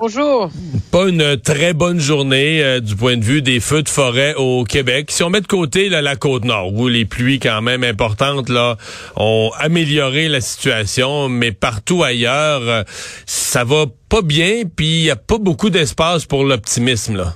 [0.00, 0.48] Bonjour.
[0.92, 4.62] Pas une très bonne journée euh, du point de vue des feux de forêt au
[4.64, 5.10] Québec.
[5.10, 8.48] Si on met de côté là, la côte nord, où les pluies quand même importantes
[8.48, 8.76] là
[9.16, 12.82] ont amélioré la situation, mais partout ailleurs, euh,
[13.26, 17.34] ça va pas bien, puis il y a pas beaucoup d'espace pour l'optimisme là.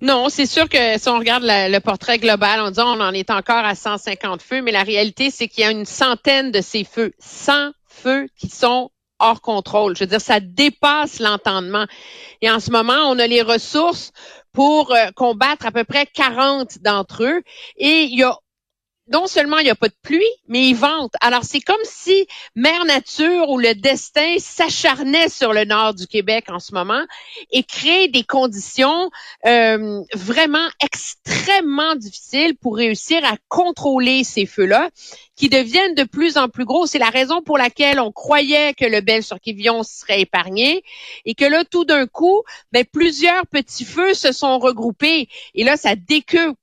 [0.00, 3.12] Non, c'est sûr que si on regarde la- le portrait global, on dit on en
[3.12, 6.60] est encore à 150 feux, mais la réalité, c'est qu'il y a une centaine de
[6.62, 9.96] ces feux, 100 feux qui sont hors contrôle.
[9.96, 11.86] Je veux dire, ça dépasse l'entendement.
[12.40, 14.12] Et en ce moment, on a les ressources
[14.52, 17.42] pour euh, combattre à peu près 40 d'entre eux.
[17.76, 18.36] Et il y a
[19.08, 21.12] non seulement il n'y a pas de pluie, mais il vente.
[21.20, 26.46] Alors, c'est comme si Mère Nature ou le destin s'acharnait sur le nord du Québec
[26.48, 27.02] en ce moment
[27.50, 29.10] et crée des conditions
[29.46, 34.88] euh, vraiment extrêmement difficiles pour réussir à contrôler ces feux-là
[35.36, 36.86] qui deviennent de plus en plus gros.
[36.86, 40.82] C'est la raison pour laquelle on croyait que le bel sur Quévillon serait épargné
[41.24, 45.76] et que là, tout d'un coup, ben, plusieurs petits feux se sont regroupés et là,
[45.76, 46.56] ça décupe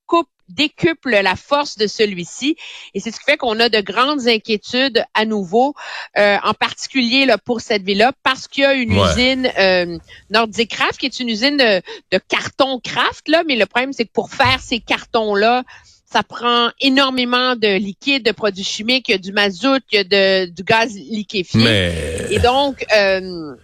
[0.53, 2.55] décuple la force de celui-ci.
[2.93, 5.73] Et c'est ce qui fait qu'on a de grandes inquiétudes à nouveau,
[6.17, 9.11] euh, en particulier là, pour cette ville-là, parce qu'il y a une Ouais.
[9.11, 9.97] usine euh,
[10.29, 14.05] Nordic Craft, qui est une usine de, de carton craft, là, mais le problème, c'est
[14.05, 15.63] que pour faire ces cartons-là,
[16.11, 19.99] ça prend énormément de liquide, de produits chimiques, il y a du mazout, il y
[19.99, 21.63] a de, du gaz liquéfié.
[21.63, 21.93] Mais
[22.29, 23.55] Et donc, euh,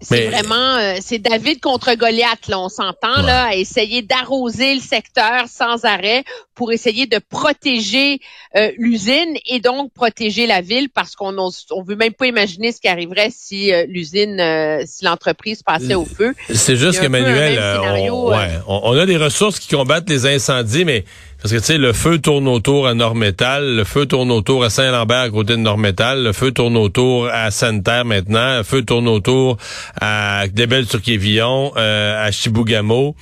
[0.00, 3.26] c'est vraiment, euh, c'est David contre Goliath, là, on s'entend, Ouais.
[3.26, 6.24] là, à essayer d'arroser le secteur sans arrêt
[6.54, 8.20] pour essayer de protéger
[8.56, 12.80] euh, l'usine et donc protéger la ville parce qu'on on veut même pas imaginer ce
[12.80, 16.34] qui arriverait si euh, l'usine, euh, si l'entreprise passait au feu.
[16.52, 18.36] C'est juste scénario, on, euh.
[18.36, 21.04] ouais, on, on a des ressources qui combattent les incendies, mais
[21.40, 24.68] parce que tu sais, le feu tourne autour à Nord-Métal, le feu tourne autour à
[24.68, 29.08] Saint-Lambert à côté de Nord-Métal, le feu tourne autour à Sainte-Terre maintenant, le feu tourne
[29.08, 29.56] autour
[30.00, 33.16] à Débel-sur-Quévillon, euh, à Chibougamau,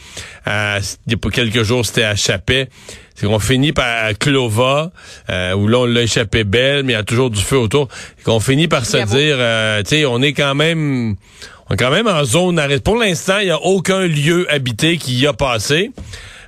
[0.45, 2.69] à, il y a pas quelques jours c'était à Chapet.
[3.15, 4.93] C'est qu'on finit par Clova,
[5.29, 7.89] euh, où là on l'a échappé belle, mais il y a toujours du feu autour.
[8.19, 11.17] Et qu'on finit par se dire, euh, tu sais, on est quand même,
[11.69, 12.79] on est quand même en zone arrêt.
[12.79, 15.91] Pour l'instant, il n'y a aucun lieu habité qui y a passé.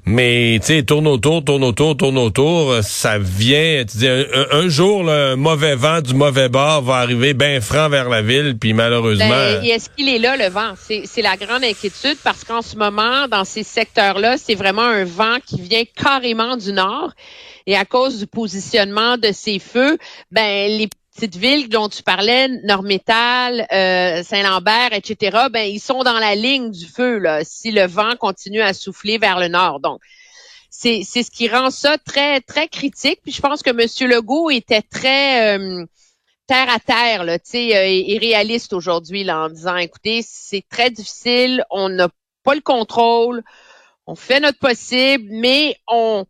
[0.07, 4.69] Mais, tu sais, tourne autour, tourne autour, tourne autour, euh, ça vient, tu dis, un,
[4.69, 8.73] jour, un mauvais vent du mauvais bord va arriver bien franc vers la ville, puis
[8.73, 9.29] malheureusement...
[9.29, 10.75] Ben, et est-ce qu'il est là, le vent?
[10.79, 15.05] C'est c'est la grande inquiétude parce qu'en ce moment, dans ces secteurs-là, c'est vraiment un
[15.05, 17.13] vent qui vient carrément du nord.
[17.67, 19.99] Et à cause du positionnement de ces feux,
[20.31, 20.89] ben, les
[21.21, 26.71] petites villes dont tu parlais, Nord-Métal, euh, Saint-Lambert, etc., ben, ils sont dans la ligne
[26.71, 29.81] du feu, là, si le vent continue à souffler vers le nord.
[29.81, 30.01] Donc,
[30.71, 33.21] c'est ce qui rend ça très, très critique.
[33.23, 34.11] Puis je pense que M.
[34.11, 35.59] Legault était très...
[35.59, 35.85] euh,
[36.47, 41.65] terre à terre, là, euh, et, et réaliste aujourd'hui, en disant, écoutez, c'est très difficile,
[41.71, 42.09] on n'a
[42.45, 43.43] pas le contrôle,
[44.07, 46.25] on fait notre possible, mais on,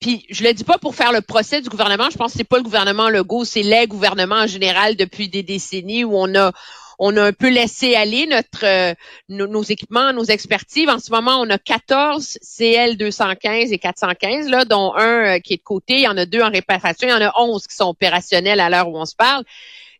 [0.00, 2.44] puis je le dis pas pour faire le procès du gouvernement, je pense que c'est
[2.44, 6.52] pas le gouvernement Legault, c'est les gouvernements en général depuis des décennies où on a
[6.98, 8.94] on a un peu laissé aller notre euh,
[9.28, 10.88] nos, équipements, nos expertises.
[10.88, 15.54] En ce moment, on a 14 CL 215 et 415 là, dont un euh, qui
[15.54, 17.66] est de côté, il y en a deux en réparation, il y en a 11
[17.66, 19.44] qui sont opérationnels à l'heure où on se parle.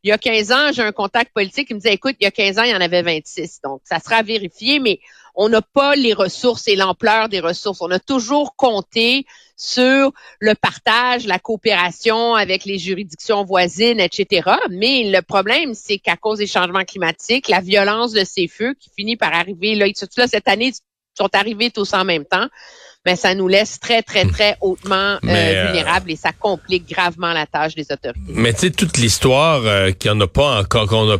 [0.02, 2.26] Il y a 15 ans, j'ai un contact politique qui me disait écoute, il y
[2.26, 3.60] a 15 ans, il y en avait 26.
[3.62, 5.00] Donc ça sera vérifié mais
[5.38, 7.80] on n'a pas les ressources et l'ampleur des ressources.
[7.80, 9.24] On a toujours compté
[9.56, 14.50] sur le partage, la coopération avec les juridictions voisines, etc.
[14.70, 18.90] Mais le problème, c'est qu'à cause des changements climatiques, la violence de ces feux qui
[18.96, 22.48] finit par arriver, là, surtout là, cette année, ils sont arrivés tous en même temps,
[23.06, 27.32] mais ça nous laisse très, très, très hautement euh, euh, vulnérables et ça complique gravement
[27.32, 28.20] la tâche des autorités.
[28.26, 31.18] Mais tu sais, toute l'histoire euh, qu'il n'y en a pas encore, qu'on n'a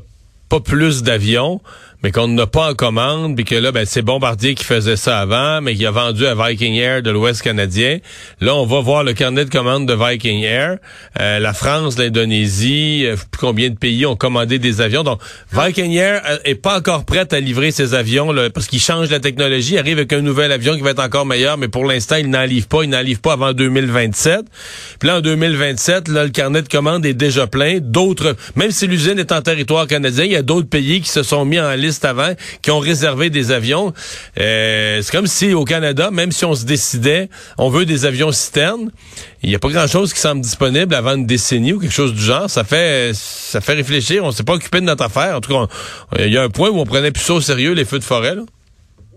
[0.48, 1.60] pas plus d'avions,
[2.02, 5.18] mais qu'on n'a pas en commande, puis que là, ben, c'est Bombardier qui faisait ça
[5.18, 7.98] avant, mais qui a vendu à Viking Air de l'Ouest canadien.
[8.40, 10.78] Là, on va voir le carnet de commande de Viking Air.
[11.18, 15.02] Euh, la France, l'Indonésie, euh, combien de pays ont commandé des avions.
[15.02, 15.20] Donc,
[15.52, 19.10] Viking Air euh, est pas encore prête à livrer ses avions là, parce qu'il change
[19.10, 22.16] la technologie, arrive avec un nouvel avion qui va être encore meilleur, mais pour l'instant,
[22.16, 22.84] il n'en livre pas.
[22.84, 24.42] Il n'en pas avant 2027.
[25.00, 27.78] Puis là, en 2027, là, le carnet de commande est déjà plein.
[27.80, 31.22] D'autres, même si l'usine est en territoire canadien, il y a d'autres pays qui se
[31.22, 32.32] sont mis en liste avant,
[32.62, 33.92] qui ont réservé des avions.
[34.38, 38.32] Euh, c'est comme si au Canada, même si on se décidait, on veut des avions
[38.32, 38.90] citernes,
[39.42, 42.22] il n'y a pas grand-chose qui semble disponible avant une décennie ou quelque chose du
[42.22, 42.50] genre.
[42.50, 44.24] Ça fait ça fait réfléchir.
[44.24, 45.36] On s'est pas occupé de notre affaire.
[45.36, 45.66] En tout cas,
[46.18, 48.04] il y a un point où on prenait plus ça au sérieux, les feux de
[48.04, 48.34] forêt.
[48.34, 48.42] Là.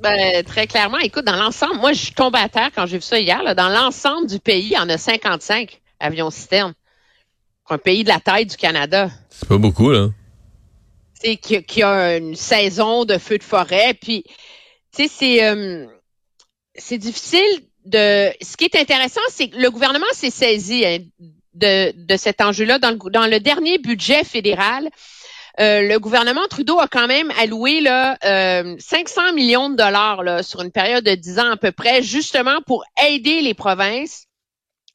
[0.02, 3.04] Ben, très clairement, écoute, dans l'ensemble, moi, je suis tombée à terre quand j'ai vu
[3.04, 3.44] ça hier.
[3.44, 6.74] Là, dans l'ensemble du pays, il y en a 55 avions citernes.
[7.70, 9.10] Un pays de la taille du Canada.
[9.30, 10.08] C'est pas beaucoup, là
[11.22, 13.94] qui, qui, a une saison de feux de forêt.
[13.94, 14.26] Puis,
[14.92, 15.88] sais, c'est euh,
[16.76, 18.32] c'est difficile de.
[18.42, 21.00] Ce qui est intéressant, c'est que le gouvernement s'est saisi hein,
[21.54, 24.90] de, de cet enjeu-là dans le, dans le dernier budget fédéral.
[25.60, 30.44] Euh, le gouvernement Trudeau a quand même alloué là, euh, 500 millions de dollars là,
[30.44, 34.28] sur une période de 10 ans à peu près, justement pour aider les provinces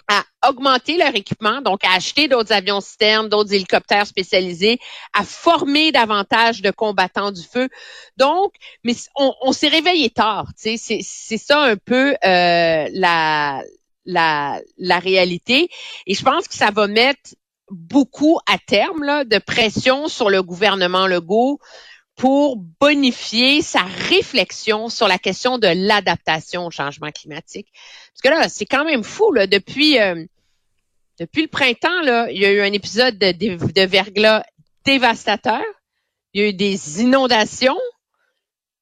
[0.08, 4.79] à augmenter leur équipement, donc à acheter d'autres avions citernes, d'autres hélicoptères spécialisés,
[5.12, 7.69] à former davantage de combattants du feu.
[8.17, 8.53] Donc,
[8.85, 10.49] mais on, s'est réveillé tard.
[10.56, 13.62] C'est, ça un peu euh, la,
[14.05, 15.69] la, la réalité.
[16.06, 17.35] Et je pense que ça va mettre
[17.70, 21.58] beaucoup à terme là, de pression sur le gouvernement Legault
[22.17, 27.69] pour bonifier sa réflexion sur la question de l'adaptation au changement climatique.
[28.13, 30.25] Parce que là, c'est quand même fou, là, depuis, euh,
[31.21, 34.43] depuis le printemps, là, il y a eu un épisode de, de, verglas
[34.87, 35.63] dévastateur.
[36.33, 37.79] Il y a eu des inondations.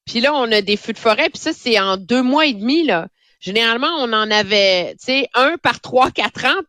[0.05, 1.29] Puis là, on a des feux de forêt.
[1.29, 3.07] Puis ça, c'est en deux mois et demi, là.
[3.41, 6.61] Généralement, on en avait, tu sais, un par trois, quatre ans.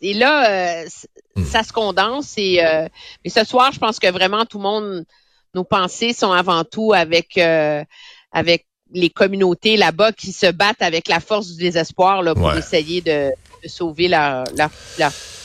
[0.00, 0.88] et là, euh,
[1.36, 1.44] hmm.
[1.44, 2.34] ça se condense.
[2.36, 2.88] Et, euh,
[3.24, 5.06] mais ce soir, je pense que vraiment tout le monde
[5.54, 7.84] nos pensées sont avant tout avec euh,
[8.32, 13.00] avec les communautés là-bas qui se battent avec la force du désespoir là, pour essayer
[13.00, 13.30] de,
[13.66, 14.70] sauver leur, leur,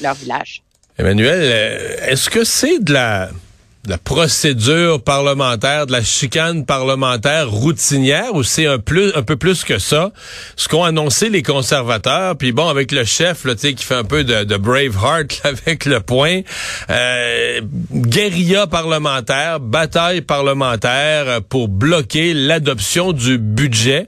[0.02, 0.64] leur village.
[0.98, 3.30] Emmanuel, euh, est-ce que c'est de la
[3.88, 9.64] la procédure parlementaire, de la chicane parlementaire routinière, ou c'est un plus, un peu plus
[9.64, 10.12] que ça,
[10.56, 14.24] ce qu'ont annoncé les conservateurs, puis bon, avec le chef, là, qui fait un peu
[14.24, 16.42] de, de Braveheart avec le point,
[16.90, 17.62] euh,
[17.92, 24.08] guérilla parlementaire, bataille parlementaire pour bloquer l'adoption du budget.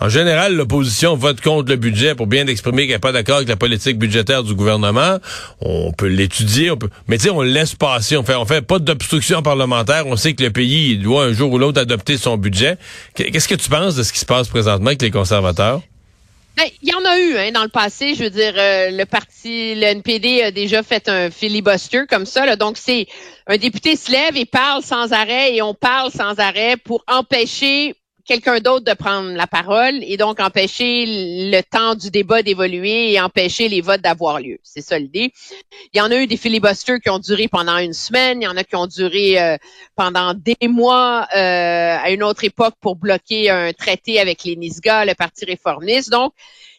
[0.00, 3.48] En général, l'opposition vote contre le budget pour bien exprimer qu'elle n'est pas d'accord avec
[3.48, 5.18] la politique budgétaire du gouvernement.
[5.60, 8.62] On peut l'étudier, on peut, mais tu sais, on laisse passer, on fait, on fait
[8.62, 12.36] pas d'obstruction parlementaire, on sait que le pays doit un jour ou l'autre adopter son
[12.36, 12.76] budget.
[13.14, 15.82] Qu'est-ce que tu penses de ce qui se passe présentement avec les conservateurs?
[16.56, 18.14] Ben, il y en a eu hein, dans le passé.
[18.14, 22.56] Je veux dire, euh, le parti, le NPD a déjà fait un filibuster comme ça.
[22.56, 23.06] Donc, c'est
[23.46, 27.94] un député se lève et parle sans arrêt et on parle sans arrêt pour empêcher
[28.26, 33.20] quelqu'un d'autre de prendre la parole et donc empêcher le temps du débat d'évoluer et
[33.20, 34.58] empêcher les votes d'avoir lieu.
[34.62, 35.32] C'est ça l'idée.
[35.94, 38.48] Il y en a eu des filibusters qui ont duré pendant une semaine, il y
[38.48, 39.56] en a qui ont duré euh,
[39.94, 45.04] pendant des mois euh, à une autre époque pour bloquer un traité avec les Nisga,
[45.04, 46.10] le Parti réformiste.
[46.10, 46.32] Donc,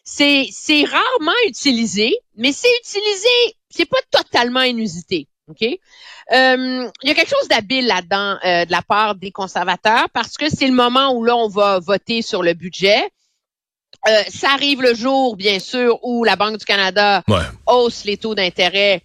[0.04, 5.28] c'est rarement utilisé, mais c'est utilisé, c'est pas totalement inusité.
[5.48, 5.62] OK?
[5.62, 10.36] Euh, il y a quelque chose d'habile là-dedans euh, de la part des conservateurs parce
[10.36, 13.00] que c'est le moment où là, on va voter sur le budget.
[14.06, 17.22] Euh, ça arrive le jour, bien sûr, où la Banque du Canada
[17.66, 19.02] hausse les taux d'intérêt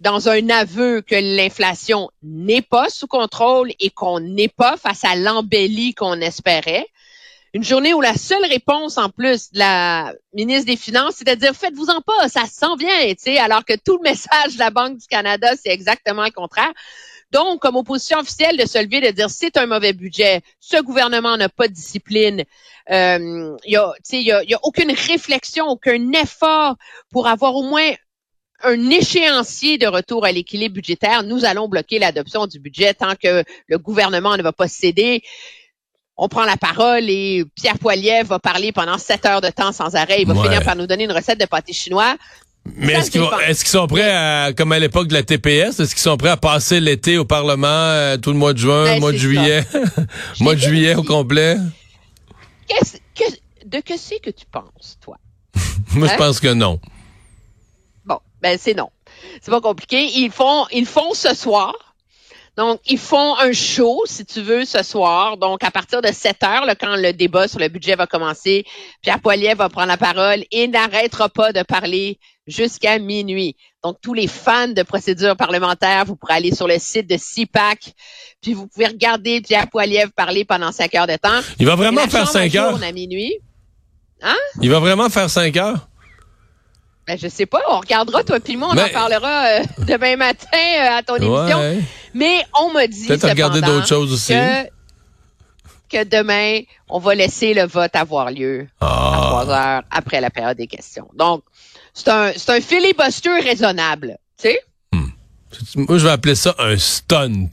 [0.00, 5.14] dans un aveu que l'inflation n'est pas sous contrôle et qu'on n'est pas face à
[5.14, 6.86] l'embellie qu'on espérait.
[7.54, 11.34] Une journée où la seule réponse en plus de la ministre des Finances, c'est de
[11.36, 14.70] dire faites-vous-en pas, ça s'en vient, tu sais, alors que tout le message de la
[14.70, 16.72] Banque du Canada, c'est exactement le contraire.
[17.30, 21.36] Donc, comme opposition officielle, de se lever, de dire c'est un mauvais budget, ce gouvernement
[21.36, 22.42] n'a pas de discipline,
[22.90, 26.74] euh, il y a, il y a, y a aucune réflexion, aucun effort
[27.12, 27.92] pour avoir au moins
[28.64, 31.22] un échéancier de retour à l'équilibre budgétaire.
[31.22, 35.22] Nous allons bloquer l'adoption du budget tant que le gouvernement ne va pas céder
[36.16, 39.94] on prend la parole et Pierre Poilievre va parler pendant sept heures de temps sans
[39.94, 40.22] arrêt.
[40.22, 42.16] Il va finir par nous donner une recette de pâté chinois.
[42.76, 46.16] Mais est-ce qu'ils sont prêts à, comme à l'époque de la TPS, est-ce qu'ils sont
[46.16, 49.18] prêts à passer l'été au Parlement euh, tout le mois de juin, ben, mois de
[49.18, 49.64] juillet,
[50.40, 51.58] mois de juillet au complet?
[53.66, 55.18] de que c'est que tu penses, toi?
[55.94, 56.16] Moi, je hein?
[56.16, 56.80] pense que non.
[58.04, 58.90] Bon, ben c'est non.
[59.42, 60.04] C'est pas compliqué.
[60.16, 61.74] Ils font, ils font ce soir
[62.56, 65.36] Donc, ils font un show, si tu veux, ce soir.
[65.36, 68.64] Donc, à partir de 7 heures, là, quand le débat sur le budget va commencer,
[69.02, 73.56] Pierre Poilievre va prendre la parole et n'arrêtera pas de parler jusqu'à minuit.
[73.82, 77.92] Donc, tous les fans de procédure parlementaire, vous pourrez aller sur le site de CIPAC,
[78.40, 81.40] puis vous pouvez regarder Pierre Poilievre parler pendant 5 heures de temps.
[81.58, 82.82] Il va vraiment faire Chambre 5 heures?
[82.82, 83.34] à minuit.
[84.62, 85.88] Il va vraiment faire 5 heures?
[87.06, 90.46] Ben, je sais pas, on regardera, toi puis moi, on en parlera euh, demain matin
[90.56, 91.82] euh, à ton émission.
[92.14, 94.32] Mais on m'a dit Peut-être regarder cependant, d'autres choses aussi.
[94.32, 94.64] Que,
[95.88, 99.26] que demain, on va laisser le vote avoir lieu à Ah.
[99.44, 101.08] 3 heures après la période des questions.
[101.14, 101.42] Donc,
[101.92, 104.16] c'est un, c'est un filibuster raisonnable.
[104.40, 104.60] Tu sais?
[105.76, 107.48] Moi, je vais appeler ça un stunt.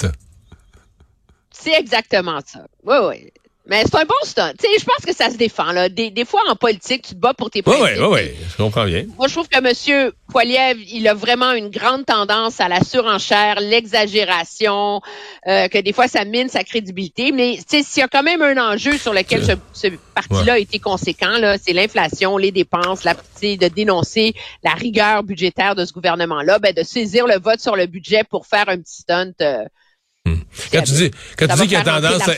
[1.51, 2.65] C'est exactement ça.
[2.83, 3.31] Oui, oui.
[3.67, 4.51] Mais c'est un bon stunt.
[4.59, 5.71] Tu sais, je pense que ça se défend.
[5.71, 5.87] Là.
[5.87, 7.85] Des, des fois, en politique, tu te bats pour tes principes.
[7.85, 8.31] oui, oui, oui.
[8.49, 9.05] Je comprends bien.
[9.17, 10.11] Moi, je trouve que M.
[10.29, 15.01] Poiliev, il a vraiment une grande tendance à la surenchère, l'exagération,
[15.47, 17.31] euh, que des fois, ça mine sa crédibilité.
[17.31, 20.53] Mais tu sais, s'il y a quand même un enjeu sur lequel ce, ce parti-là
[20.53, 25.85] a été conséquent, là, c'est l'inflation, les dépenses, la, de dénoncer la rigueur budgétaire de
[25.85, 29.33] ce gouvernement-là, ben, de saisir le vote sur le budget pour faire un petit stunt.
[29.41, 29.65] euh,
[30.71, 32.35] Quand tu dis, quand tu dis qu'il y a tendance à,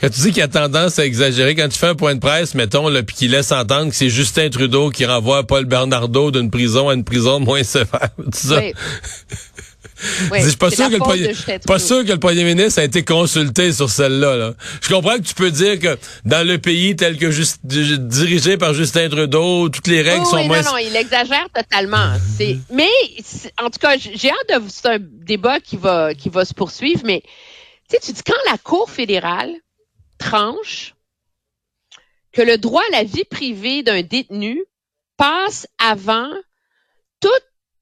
[0.00, 2.54] quand tu dis qu'il a tendance à exagérer, quand tu fais un point de presse,
[2.54, 6.50] mettons, là, puis qu'il laisse entendre que c'est Justin Trudeau qui renvoie Paul Bernardo d'une
[6.50, 8.08] prison à une prison moins sévère.
[8.32, 8.58] Tu ça?
[8.58, 8.72] oui.
[10.30, 11.86] Oui, Je suis pas sûr que le premier, de Justin pas Trudeau.
[11.86, 14.36] sûr que le premier ministre a été consulté sur celle-là.
[14.36, 14.54] Là.
[14.80, 18.74] Je comprends que tu peux dire que dans le pays tel que juste, dirigé par
[18.74, 20.62] Justin Trudeau, toutes les règles Oui, sont oui, moins.
[20.62, 22.12] non, non, il exagère totalement.
[22.72, 22.88] Mais
[23.60, 24.68] en tout cas, j'ai hâte de.
[24.68, 27.22] C'est un débat qui va qui va se poursuivre, mais
[27.88, 29.52] tu dis quand la Cour fédérale
[30.18, 30.94] tranche
[32.32, 34.62] que le droit à la vie privée d'un détenu
[35.18, 36.30] passe avant
[37.20, 37.30] toute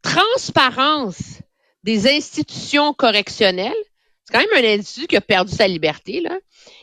[0.03, 1.39] transparence
[1.83, 3.73] des institutions correctionnelles.
[4.25, 6.37] C'est quand même un individu qui a perdu sa liberté là,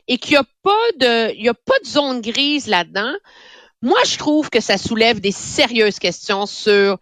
[0.08, 3.14] et qu'il n'y a pas de, il y a pas de zone grise là-dedans.
[3.82, 6.98] Moi, je trouve que ça soulève des sérieuses questions sur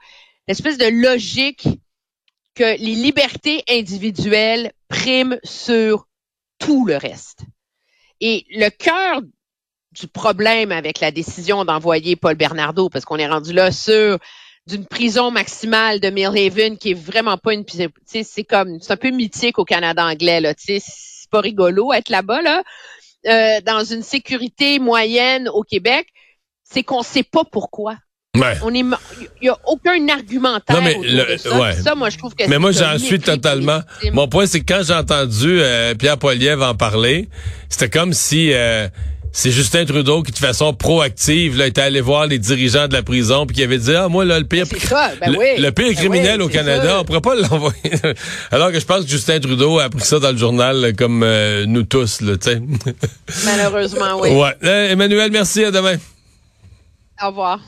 [0.47, 1.67] l'espèce de logique
[2.53, 6.07] que les libertés individuelles priment sur
[6.59, 7.39] tout le reste.
[8.21, 9.21] Et le cœur
[9.91, 14.19] du problème avec la décision d'envoyer Paul Bernardo, parce qu'on est rendu là sur
[14.67, 18.93] d'une prison maximale de Millhaven qui est vraiment pas une, tu sais, c'est comme, c'est
[18.93, 22.63] un peu mythique au Canada anglais là, tu sais, c'est pas rigolo être là-bas là,
[23.27, 26.07] euh, dans une sécurité moyenne au Québec,
[26.63, 27.97] c'est qu'on sait pas pourquoi.
[28.35, 28.57] Ouais.
[28.63, 28.83] On est,
[29.41, 31.57] il y a aucun argumentaire Non, mais le- de ça.
[31.57, 31.73] ouais.
[31.73, 33.79] Ça, moi, je trouve que Mais moi, j'en suis totalement.
[34.11, 37.29] Mon point, c'est que quand j'ai entendu euh, Pierre Poilievre en parler,
[37.69, 38.89] c'était comme si euh,
[39.37, 43.03] c'est Justin Trudeau qui, de façon proactive, là, était allé voir les dirigeants de la
[43.03, 45.45] prison puis qui avait dit, ah, moi, là, le pire, ça, ben le, oui.
[45.57, 46.99] le pire Ben criminel oui, au Canada, ça.
[47.01, 47.91] on pourrait pas l'envoyer.
[48.51, 51.65] Alors que je pense que Justin Trudeau a appris ça dans le journal comme euh,
[51.65, 52.61] nous tous, là, tu sais.
[53.43, 54.29] Malheureusement, oui.
[54.29, 54.55] Ouais.
[54.63, 55.97] Euh, Emmanuel, merci, à demain.
[57.21, 57.59] Au revoir.